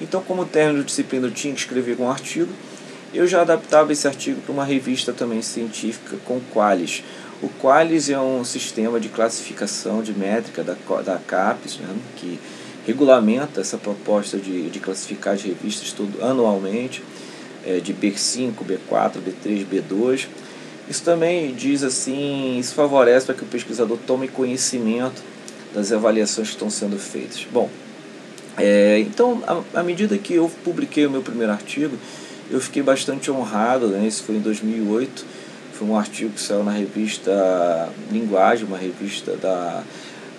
Então, 0.01 0.23
como 0.23 0.45
término 0.45 0.81
de 0.81 0.87
disciplina 0.87 1.27
eu 1.27 1.31
tinha 1.31 1.55
que 1.55 1.61
escrever 1.61 1.97
um 1.99 2.11
artigo, 2.11 2.53
eu 3.15 3.27
já 3.27 3.41
adaptava 3.41 3.93
esse 3.93 4.07
artigo 4.07 4.41
para 4.43 4.53
uma 4.53 4.65
revista 4.65 5.13
também 5.13 5.41
científica 5.41 6.17
com 6.25 6.41
Qualis. 6.53 7.03
O 7.43 7.49
Qualis 7.49 8.11
é 8.11 8.19
um 8.19 8.45
sistema 8.45 8.99
de 9.01 9.09
classificação 9.09 10.03
de 10.03 10.13
métrica 10.13 10.63
da, 10.63 10.75
da 11.03 11.19
CAPES, 11.19 11.79
né, 11.79 11.95
que 12.17 12.39
regulamenta 12.87 13.61
essa 13.61 13.77
proposta 13.77 14.39
de, 14.39 14.71
de 14.71 14.81
classificar 14.81 15.35
as 15.35 15.43
revistas 15.43 15.93
todo, 15.93 16.23
anualmente 16.23 17.03
é, 17.65 17.81
de 17.81 17.93
B5, 17.93 18.55
B4, 18.65 19.15
B3, 19.21 19.67
B2. 19.67 20.27
Isso 20.89 21.03
também 21.03 21.53
diz 21.55 21.83
assim, 21.83 22.59
isso 22.59 22.75
favorece 22.75 23.27
para 23.27 23.35
que 23.35 23.43
o 23.43 23.47
pesquisador 23.47 23.99
tome 24.07 24.29
conhecimento 24.29 25.21
das 25.75 25.91
avaliações 25.91 26.49
que 26.49 26.55
estão 26.55 26.71
sendo 26.71 26.97
feitas. 26.97 27.47
Bom, 27.53 27.69
é, 28.59 28.99
então, 29.01 29.43
à 29.75 29.83
medida 29.83 30.17
que 30.17 30.35
eu 30.35 30.51
publiquei 30.65 31.07
o 31.07 31.11
meu 31.11 31.23
primeiro 31.23 31.53
artigo, 31.53 31.97
eu 32.51 32.61
fiquei 32.61 32.83
bastante 32.83 33.31
honrado, 33.31 33.89
né? 33.89 34.07
isso 34.07 34.23
foi 34.23 34.37
em 34.37 34.41
2008, 34.41 35.25
foi 35.73 35.89
um 35.89 35.99
artigo 35.99 36.31
que 36.31 36.41
saiu 36.41 36.65
na 36.65 36.71
revista 36.71 37.89
Linguagem, 38.11 38.67
uma 38.67 38.79
revista 38.79 39.37
da, 39.37 39.83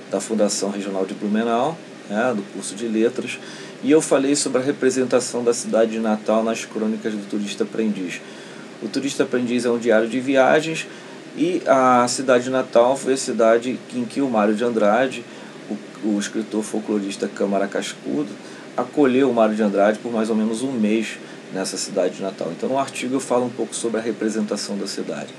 da 0.09 0.19
Fundação 0.19 0.71
Regional 0.71 1.05
de 1.05 1.13
Blumenau, 1.13 1.77
né? 2.09 2.33
do 2.36 2.41
curso 2.53 2.75
de 2.75 2.88
Letras, 2.88 3.38
e 3.83 3.91
eu 3.91 4.01
falei 4.01 4.36
sobre 4.36 4.62
a 4.62 4.63
representação 4.63 5.43
da 5.43 5.53
cidade 5.53 5.91
de 5.91 6.00
Natal 6.00 6.43
nas 6.43 6.65
crônicas 6.65 7.13
do 7.13 7.29
turista 7.29 7.63
aprendiz. 7.63 8.19
O 8.81 8.88
turista 8.88 9.24
aprendiz 9.24 9.65
é 9.65 9.69
um 9.69 9.77
diário 9.77 10.07
de 10.07 10.19
viagens 10.19 10.88
e 11.36 11.62
a 11.67 12.07
cidade 12.07 12.45
de 12.45 12.50
Natal 12.50 12.97
foi 12.97 13.13
a 13.13 13.17
cidade 13.17 13.79
em 13.93 14.05
que 14.05 14.21
o 14.21 14.29
Mário 14.29 14.55
de 14.55 14.63
Andrade, 14.63 15.24
o, 15.69 16.07
o 16.07 16.19
escritor 16.19 16.63
folclorista 16.63 17.27
Câmara 17.27 17.67
Cascudo, 17.67 18.29
acolheu 18.75 19.29
o 19.29 19.33
Mário 19.33 19.55
de 19.55 19.63
Andrade 19.63 20.00
por 20.00 20.12
mais 20.12 20.29
ou 20.29 20.36
menos 20.36 20.62
um 20.62 20.71
mês 20.71 21.17
nessa 21.53 21.77
cidade 21.77 22.15
de 22.15 22.21
Natal. 22.21 22.51
Então, 22.55 22.69
no 22.69 22.77
artigo 22.77 23.15
eu 23.15 23.19
falo 23.19 23.45
um 23.45 23.50
pouco 23.50 23.75
sobre 23.75 24.00
a 24.00 24.03
representação 24.03 24.77
da 24.77 24.88
cidade. 24.88 25.33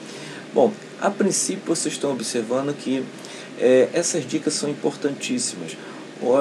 Bom, 0.52 0.73
a 1.00 1.11
princípio 1.11 1.62
vocês 1.66 1.94
estão 1.94 2.12
observando 2.12 2.75
que 2.76 3.04
é, 3.58 3.88
essas 3.92 4.26
dicas 4.26 4.54
são 4.54 4.68
importantíssimas. 4.68 5.76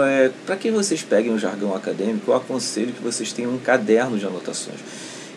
É, 0.05 0.31
Para 0.45 0.55
que 0.55 0.71
vocês 0.71 1.03
peguem 1.03 1.33
o 1.33 1.37
jargão 1.37 1.75
acadêmico, 1.75 2.31
eu 2.31 2.35
aconselho 2.35 2.93
que 2.93 3.01
vocês 3.01 3.31
tenham 3.31 3.53
um 3.53 3.59
caderno 3.59 4.17
de 4.17 4.25
anotações. 4.25 4.79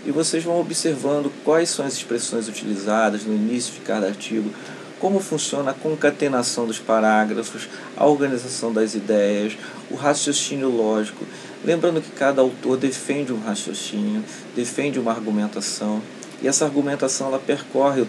E 0.07 0.11
vocês 0.11 0.43
vão 0.43 0.59
observando 0.59 1.31
quais 1.45 1.69
são 1.69 1.85
as 1.85 1.93
expressões 1.95 2.49
utilizadas 2.49 3.25
no 3.25 3.35
início 3.35 3.75
de 3.75 3.81
cada 3.81 4.07
artigo, 4.07 4.51
como 5.01 5.19
funciona 5.19 5.71
a 5.71 5.75
concatenação 5.75 6.67
dos 6.67 6.79
parágrafos, 6.79 7.69
a 7.97 8.07
organização 8.07 8.73
das 8.73 8.95
ideias, 8.95 9.57
o 9.91 9.97
raciocínio 9.97 10.69
lógico. 10.69 11.25
Lembrando 11.65 12.01
que 12.01 12.11
cada 12.11 12.43
autor 12.43 12.77
defende 12.77 13.33
um 13.33 13.41
raciocínio, 13.41 14.23
defende 14.55 14.99
uma 14.99 15.11
argumentação, 15.11 16.03
e 16.43 16.47
essa 16.47 16.65
argumentação 16.65 17.29
ela 17.29 17.39
percorre 17.39 18.07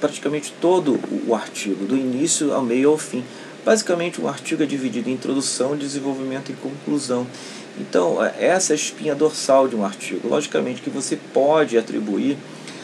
praticamente 0.00 0.52
todo 0.60 0.98
o 1.26 1.34
artigo, 1.34 1.84
do 1.84 1.96
início 1.96 2.52
ao 2.52 2.62
meio 2.62 2.90
ao 2.90 2.98
fim. 2.98 3.24
Basicamente, 3.64 4.20
um 4.20 4.28
artigo 4.28 4.62
é 4.62 4.66
dividido 4.66 5.08
em 5.08 5.12
introdução, 5.12 5.76
desenvolvimento 5.76 6.50
e 6.50 6.54
conclusão. 6.54 7.26
Então, 7.78 8.22
é, 8.22 8.34
essa 8.38 8.72
é 8.72 8.74
a 8.74 8.76
espinha 8.76 9.14
dorsal 9.14 9.68
de 9.68 9.76
um 9.76 9.84
artigo. 9.84 10.28
Logicamente 10.28 10.82
que 10.82 10.90
você 10.90 11.16
pode 11.32 11.78
atribuir 11.78 12.36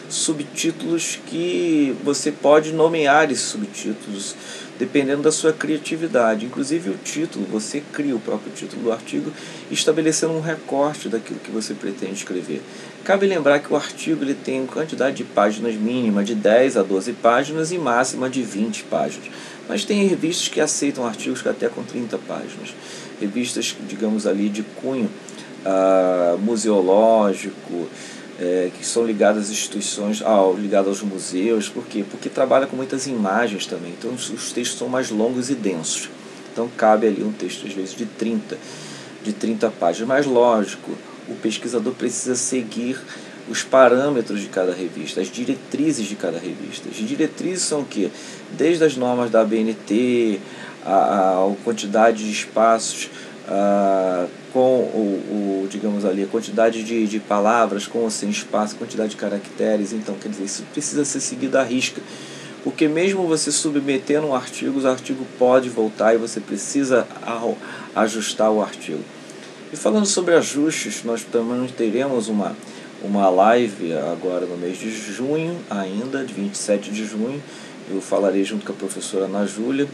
subtítulos 0.08 1.18
que 1.26 1.94
você 2.02 2.32
pode 2.32 2.72
nomear 2.72 3.30
esses 3.30 3.44
subtítulos, 3.44 4.34
dependendo 4.78 5.22
da 5.22 5.32
sua 5.32 5.52
criatividade. 5.52 6.46
Inclusive 6.46 6.90
o 6.90 6.94
título, 6.94 7.44
você 7.46 7.82
cria 7.92 8.16
o 8.16 8.20
próprio 8.20 8.52
título 8.52 8.82
do 8.82 8.92
artigo, 8.92 9.32
estabelecendo 9.70 10.32
um 10.32 10.40
recorte 10.40 11.08
daquilo 11.08 11.40
que 11.40 11.50
você 11.50 11.74
pretende 11.74 12.14
escrever. 12.14 12.62
Cabe 13.04 13.26
lembrar 13.26 13.58
que 13.58 13.72
o 13.72 13.76
artigo 13.76 14.24
ele 14.24 14.34
tem 14.34 14.66
quantidade 14.66 15.16
de 15.16 15.24
páginas 15.24 15.74
mínima 15.74 16.24
de 16.24 16.34
10 16.34 16.78
a 16.78 16.82
12 16.82 17.12
páginas 17.14 17.72
e 17.72 17.78
máxima 17.78 18.30
de 18.30 18.42
20 18.42 18.84
páginas. 18.84 19.28
Mas 19.68 19.84
tem 19.84 20.06
revistas 20.06 20.48
que 20.48 20.60
aceitam 20.60 21.06
artigos 21.06 21.42
que 21.42 21.48
até 21.48 21.68
com 21.68 21.82
30 21.82 22.16
páginas. 22.18 22.74
Revistas, 23.20 23.76
digamos 23.86 24.26
ali, 24.26 24.48
de 24.48 24.62
cunho 24.62 25.10
ah, 25.64 26.36
museológico, 26.40 27.88
é, 28.38 28.70
que 28.76 28.86
são 28.86 29.04
ligadas 29.04 29.44
às 29.44 29.50
instituições, 29.50 30.22
ao, 30.22 30.54
ligadas 30.54 30.88
aos 30.88 31.02
museus. 31.02 31.68
Por 31.68 31.84
quê? 31.86 32.04
Porque 32.08 32.28
trabalha 32.28 32.66
com 32.66 32.76
muitas 32.76 33.06
imagens 33.06 33.66
também. 33.66 33.92
Então 33.98 34.12
os, 34.12 34.30
os 34.30 34.52
textos 34.52 34.78
são 34.78 34.88
mais 34.88 35.10
longos 35.10 35.50
e 35.50 35.54
densos. 35.54 36.08
Então 36.52 36.68
cabe 36.76 37.06
ali 37.06 37.22
um 37.22 37.32
texto, 37.32 37.66
às 37.66 37.72
vezes, 37.72 37.94
de 37.94 38.06
30, 38.06 38.56
de 39.24 39.32
30 39.32 39.70
páginas. 39.70 40.08
Mas 40.08 40.26
lógico, 40.26 40.92
o 41.28 41.34
pesquisador 41.34 41.92
precisa 41.94 42.34
seguir 42.36 42.98
os 43.48 43.62
parâmetros 43.62 44.40
de 44.40 44.48
cada 44.48 44.74
revista, 44.74 45.20
as 45.20 45.30
diretrizes 45.30 46.06
de 46.06 46.14
cada 46.14 46.38
revista. 46.38 46.88
As 46.88 46.96
diretrizes 46.96 47.62
são 47.62 47.80
o 47.80 47.84
quê? 47.84 48.10
Desde 48.52 48.84
as 48.84 48.96
normas 48.96 49.30
da 49.30 49.40
ABNT, 49.40 50.38
a, 50.84 50.92
a, 50.92 51.46
a 51.46 51.54
quantidade 51.64 52.24
de 52.24 52.30
espaços 52.30 53.10
a, 53.48 54.26
com 54.52 54.80
o, 54.80 55.62
o, 55.64 55.68
digamos 55.68 56.04
ali, 56.04 56.22
a 56.22 56.26
quantidade 56.26 56.84
de, 56.84 57.06
de 57.06 57.18
palavras 57.18 57.86
com 57.86 58.00
ou 58.00 58.10
sem 58.10 58.28
espaço, 58.28 58.76
quantidade 58.76 59.10
de 59.10 59.16
caracteres. 59.16 59.92
Então, 59.92 60.14
quer 60.16 60.28
dizer, 60.28 60.44
isso 60.44 60.62
precisa 60.72 61.04
ser 61.04 61.20
seguido 61.20 61.56
à 61.56 61.62
risca. 61.62 62.00
Porque 62.62 62.86
mesmo 62.86 63.26
você 63.26 63.50
submetendo 63.50 64.26
um 64.26 64.34
artigo, 64.34 64.80
o 64.80 64.86
artigo 64.86 65.26
pode 65.38 65.68
voltar 65.68 66.14
e 66.14 66.18
você 66.18 66.40
precisa 66.40 67.06
ajustar 67.94 68.50
o 68.50 68.60
artigo. 68.60 69.02
E 69.72 69.76
falando 69.76 70.06
sobre 70.06 70.34
ajustes, 70.34 71.02
nós 71.04 71.22
também 71.24 71.66
teremos 71.68 72.28
uma 72.28 72.54
uma 73.02 73.28
live 73.28 73.92
agora 74.12 74.44
no 74.44 74.56
mês 74.56 74.76
de 74.76 74.90
junho, 74.90 75.56
ainda, 75.70 76.24
de 76.24 76.34
27 76.34 76.90
de 76.90 77.04
junho. 77.04 77.40
Eu 77.90 78.00
falarei 78.00 78.44
junto 78.44 78.66
com 78.66 78.72
a 78.72 78.76
professora 78.76 79.26
Ana 79.26 79.46
Júlia 79.46 79.88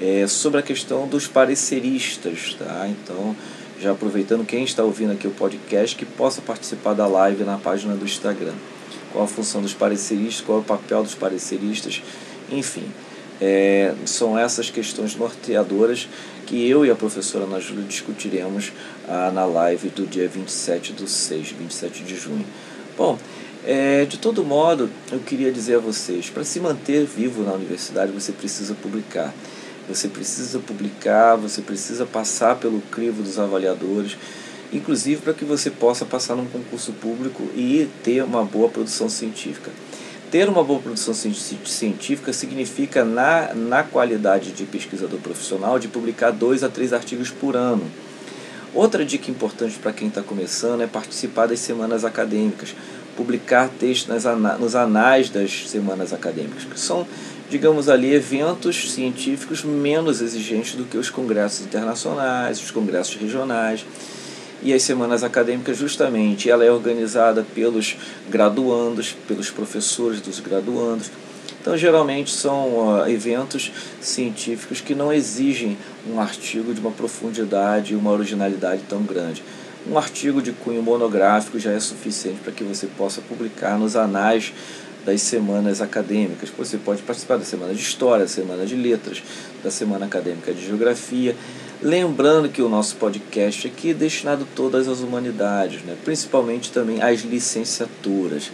é, 0.00 0.26
sobre 0.26 0.60
a 0.60 0.62
questão 0.62 1.06
dos 1.06 1.26
pareceristas, 1.26 2.54
tá? 2.58 2.88
Então, 2.88 3.34
já 3.80 3.92
aproveitando 3.92 4.44
quem 4.44 4.64
está 4.64 4.82
ouvindo 4.82 5.12
aqui 5.12 5.26
o 5.26 5.30
podcast, 5.30 5.96
que 5.96 6.04
possa 6.04 6.40
participar 6.40 6.94
da 6.94 7.06
live 7.06 7.44
na 7.44 7.58
página 7.58 7.94
do 7.94 8.04
Instagram. 8.04 8.54
Qual 9.12 9.24
a 9.24 9.28
função 9.28 9.62
dos 9.62 9.74
pareceristas, 9.74 10.44
qual 10.44 10.58
é 10.58 10.60
o 10.60 10.64
papel 10.64 11.02
dos 11.02 11.14
pareceristas, 11.14 12.02
enfim. 12.50 12.84
É, 13.40 13.92
são 14.06 14.38
essas 14.38 14.70
questões 14.70 15.16
norteadoras 15.16 16.08
que 16.46 16.68
eu 16.68 16.84
e 16.86 16.90
a 16.90 16.94
professora 16.94 17.44
Ana 17.44 17.60
Júlia 17.60 17.84
discutiremos 17.84 18.72
ah, 19.08 19.30
na 19.34 19.44
live 19.44 19.88
do 19.88 20.06
dia 20.06 20.28
27 20.28 20.92
do 20.92 21.08
6, 21.08 21.50
27 21.50 22.04
de 22.04 22.16
junho. 22.16 22.44
Bom, 22.96 23.18
é, 23.66 24.04
de 24.04 24.18
todo 24.18 24.44
modo, 24.44 24.90
eu 25.10 25.18
queria 25.18 25.50
dizer 25.50 25.76
a 25.76 25.78
vocês, 25.78 26.28
para 26.30 26.44
se 26.44 26.60
manter 26.60 27.04
vivo 27.06 27.42
na 27.42 27.52
universidade, 27.52 28.12
você 28.12 28.30
precisa 28.30 28.74
publicar. 28.74 29.34
Você 29.88 30.08
precisa 30.08 30.58
publicar, 30.58 31.36
você 31.36 31.60
precisa 31.60 32.06
passar 32.06 32.56
pelo 32.56 32.80
crivo 32.90 33.22
dos 33.22 33.38
avaliadores, 33.38 34.16
inclusive 34.72 35.20
para 35.20 35.34
que 35.34 35.44
você 35.44 35.70
possa 35.70 36.04
passar 36.04 36.34
num 36.34 36.46
concurso 36.46 36.92
público 36.92 37.42
e 37.54 37.88
ter 38.02 38.24
uma 38.24 38.44
boa 38.44 38.68
produção 38.68 39.08
científica. 39.08 39.70
ter 40.30 40.48
uma 40.48 40.64
boa 40.64 40.80
produção 40.80 41.14
científica 41.14 42.32
significa, 42.32 43.04
na, 43.04 43.54
na 43.54 43.84
qualidade 43.84 44.50
de 44.50 44.64
pesquisador 44.64 45.20
profissional, 45.20 45.78
de 45.78 45.86
publicar 45.86 46.32
dois 46.32 46.64
a 46.64 46.68
três 46.68 46.92
artigos 46.92 47.30
por 47.30 47.54
ano. 47.54 47.84
Outra 48.74 49.04
dica 49.04 49.30
importante 49.30 49.78
para 49.78 49.92
quem 49.92 50.08
está 50.08 50.22
começando 50.22 50.80
é 50.80 50.88
participar 50.88 51.46
das 51.46 51.60
semanas 51.60 52.04
acadêmicas, 52.04 52.74
publicar 53.16 53.68
textos 53.78 54.08
nas, 54.08 54.24
nos 54.58 54.74
anais 54.74 55.30
das 55.30 55.68
semanas 55.68 56.12
acadêmicas, 56.12 56.64
que 56.64 56.80
são, 56.80 57.06
digamos 57.54 57.88
ali, 57.88 58.12
eventos 58.12 58.90
científicos 58.90 59.62
menos 59.62 60.20
exigentes 60.20 60.74
do 60.74 60.84
que 60.84 60.98
os 60.98 61.08
congressos 61.08 61.64
internacionais, 61.64 62.60
os 62.60 62.72
congressos 62.72 63.14
regionais 63.14 63.86
e 64.60 64.74
as 64.74 64.82
semanas 64.82 65.22
acadêmicas 65.22 65.78
justamente 65.78 66.50
ela 66.50 66.64
é 66.64 66.72
organizada 66.72 67.46
pelos 67.54 67.96
graduandos, 68.28 69.14
pelos 69.28 69.50
professores 69.50 70.20
dos 70.20 70.40
graduandos. 70.40 71.12
Então 71.60 71.76
geralmente 71.78 72.32
são 72.32 72.70
uh, 72.70 73.08
eventos 73.08 73.70
científicos 74.00 74.80
que 74.80 74.92
não 74.92 75.12
exigem 75.12 75.78
um 76.12 76.20
artigo 76.20 76.74
de 76.74 76.80
uma 76.80 76.90
profundidade 76.90 77.92
e 77.92 77.96
uma 77.96 78.10
originalidade 78.10 78.82
tão 78.88 79.04
grande. 79.04 79.44
Um 79.88 79.96
artigo 79.96 80.42
de 80.42 80.50
cunho 80.50 80.82
monográfico 80.82 81.56
já 81.56 81.70
é 81.70 81.78
suficiente 81.78 82.40
para 82.42 82.52
que 82.52 82.64
você 82.64 82.88
possa 82.98 83.20
publicar 83.20 83.78
nos 83.78 83.94
anais 83.94 84.52
das 85.04 85.20
semanas 85.22 85.80
acadêmicas. 85.80 86.50
Você 86.56 86.78
pode 86.78 87.02
participar 87.02 87.36
da 87.36 87.44
semana 87.44 87.74
de 87.74 87.80
História, 87.80 88.24
da 88.24 88.30
semana 88.30 88.64
de 88.64 88.74
Letras, 88.74 89.22
da 89.62 89.70
semana 89.70 90.06
acadêmica 90.06 90.52
de 90.52 90.66
Geografia 90.66 91.36
Lembrando 91.84 92.48
que 92.48 92.62
o 92.62 92.68
nosso 92.68 92.96
podcast 92.96 93.66
aqui 93.66 93.90
é 93.90 93.94
destinado 93.94 94.44
a 94.44 94.56
todas 94.56 94.88
as 94.88 95.00
humanidades, 95.00 95.82
né? 95.82 95.94
principalmente 96.02 96.72
também 96.72 97.02
às 97.02 97.20
licenciaturas. 97.20 98.50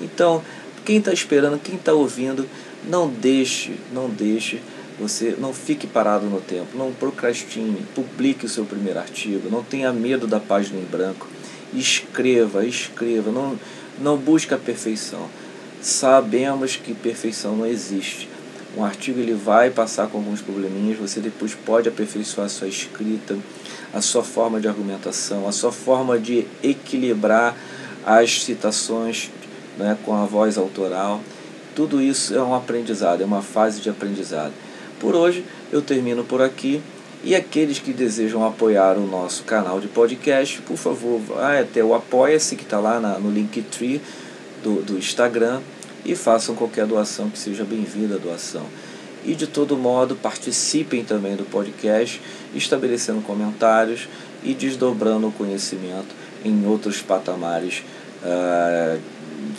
Então, 0.00 0.42
quem 0.84 0.96
está 0.96 1.12
esperando, 1.12 1.56
quem 1.62 1.76
está 1.76 1.92
ouvindo, 1.92 2.48
não 2.88 3.08
deixe, 3.08 3.74
não 3.92 4.10
deixe, 4.10 4.60
você 4.98 5.36
não 5.38 5.54
fique 5.54 5.86
parado 5.86 6.26
no 6.26 6.40
tempo, 6.40 6.76
não 6.76 6.92
procrastine, 6.92 7.86
publique 7.94 8.44
o 8.44 8.48
seu 8.48 8.64
primeiro 8.64 8.98
artigo, 8.98 9.48
não 9.48 9.62
tenha 9.62 9.92
medo 9.92 10.26
da 10.26 10.40
página 10.40 10.80
em 10.80 10.84
branco, 10.84 11.28
escreva, 11.72 12.66
escreva, 12.66 13.30
não, 13.30 13.56
não 14.00 14.16
busque 14.16 14.52
a 14.52 14.58
perfeição. 14.58 15.28
Sabemos 15.84 16.76
que 16.76 16.94
perfeição 16.94 17.54
não 17.54 17.66
existe 17.66 18.26
um 18.76 18.84
artigo 18.84 19.20
ele 19.20 19.34
vai 19.34 19.70
passar 19.70 20.08
com 20.08 20.18
alguns 20.18 20.40
probleminhas, 20.40 20.98
você 20.98 21.20
depois 21.20 21.54
pode 21.54 21.88
aperfeiçoar 21.88 22.46
a 22.46 22.50
sua 22.50 22.66
escrita, 22.66 23.38
a 23.92 24.00
sua 24.00 24.24
forma 24.24 24.60
de 24.60 24.66
argumentação, 24.66 25.46
a 25.46 25.52
sua 25.52 25.70
forma 25.70 26.18
de 26.18 26.46
equilibrar 26.62 27.54
as 28.04 28.42
citações 28.42 29.30
né, 29.78 29.96
com 30.04 30.12
a 30.14 30.26
voz 30.26 30.58
autoral. 30.58 31.20
Tudo 31.76 32.02
isso 32.02 32.34
é 32.34 32.42
um 32.42 32.54
aprendizado, 32.54 33.22
é 33.22 33.24
uma 33.24 33.42
fase 33.42 33.80
de 33.80 33.88
aprendizado. 33.88 34.52
Por 34.98 35.14
hoje 35.14 35.44
eu 35.70 35.80
termino 35.80 36.24
por 36.24 36.42
aqui. 36.42 36.82
E 37.22 37.34
aqueles 37.34 37.78
que 37.78 37.90
desejam 37.90 38.44
apoiar 38.44 38.98
o 38.98 39.06
nosso 39.06 39.44
canal 39.44 39.80
de 39.80 39.88
podcast, 39.88 40.60
por 40.60 40.76
favor, 40.76 41.18
vai 41.20 41.62
até 41.62 41.82
o 41.82 41.94
Apoia-se, 41.94 42.54
que 42.54 42.64
está 42.64 42.78
lá 42.78 43.00
na, 43.00 43.18
no 43.18 43.30
Linktree 43.30 43.98
do, 44.62 44.82
do 44.82 44.98
Instagram 44.98 45.62
e 46.04 46.14
façam 46.14 46.54
qualquer 46.54 46.86
doação 46.86 47.30
que 47.30 47.38
seja 47.38 47.64
bem-vinda 47.64 48.16
a 48.16 48.18
doação. 48.18 48.66
E 49.24 49.34
de 49.34 49.46
todo 49.46 49.76
modo, 49.76 50.14
participem 50.14 51.02
também 51.02 51.34
do 51.34 51.44
podcast, 51.44 52.20
estabelecendo 52.54 53.22
comentários 53.22 54.08
e 54.42 54.52
desdobrando 54.52 55.28
o 55.28 55.32
conhecimento 55.32 56.14
em 56.44 56.66
outros 56.66 57.00
patamares 57.00 57.82
uh, 58.22 59.00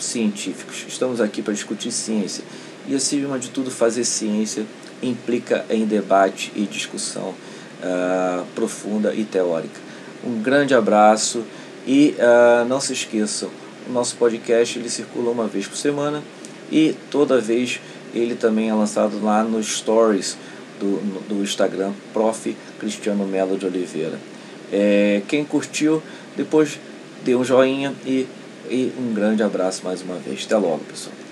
científicos. 0.00 0.84
Estamos 0.86 1.20
aqui 1.20 1.42
para 1.42 1.52
discutir 1.52 1.90
ciência 1.90 2.44
e, 2.88 2.94
acima 2.94 3.38
de 3.38 3.50
tudo, 3.50 3.70
fazer 3.70 4.04
ciência 4.04 4.64
implica 5.02 5.66
em 5.68 5.84
debate 5.84 6.52
e 6.54 6.62
discussão 6.62 7.34
uh, 7.82 8.46
profunda 8.54 9.12
e 9.12 9.24
teórica. 9.24 9.80
Um 10.24 10.40
grande 10.40 10.74
abraço 10.74 11.42
e 11.86 12.16
uh, 12.18 12.64
não 12.66 12.80
se 12.80 12.92
esqueçam, 12.92 13.50
o 13.88 13.92
nosso 13.92 14.16
podcast 14.16 14.78
ele 14.78 14.88
circula 14.88 15.30
uma 15.30 15.46
vez 15.46 15.66
por 15.66 15.76
semana 15.76 16.22
e 16.70 16.94
toda 17.10 17.40
vez 17.40 17.80
ele 18.14 18.34
também 18.34 18.68
é 18.68 18.74
lançado 18.74 19.22
lá 19.22 19.42
nos 19.42 19.78
stories 19.78 20.36
do, 20.80 20.98
do 21.28 21.42
Instagram, 21.42 21.92
Prof. 22.12 22.56
Cristiano 22.78 23.26
Melo 23.26 23.56
de 23.56 23.66
Oliveira. 23.66 24.18
É, 24.72 25.22
quem 25.28 25.44
curtiu, 25.44 26.02
depois 26.36 26.78
dê 27.24 27.34
um 27.34 27.44
joinha 27.44 27.94
e, 28.04 28.26
e 28.68 28.92
um 28.98 29.14
grande 29.14 29.42
abraço 29.42 29.82
mais 29.84 30.02
uma 30.02 30.16
vez. 30.16 30.44
Até 30.44 30.56
logo, 30.56 30.80
pessoal. 30.84 31.25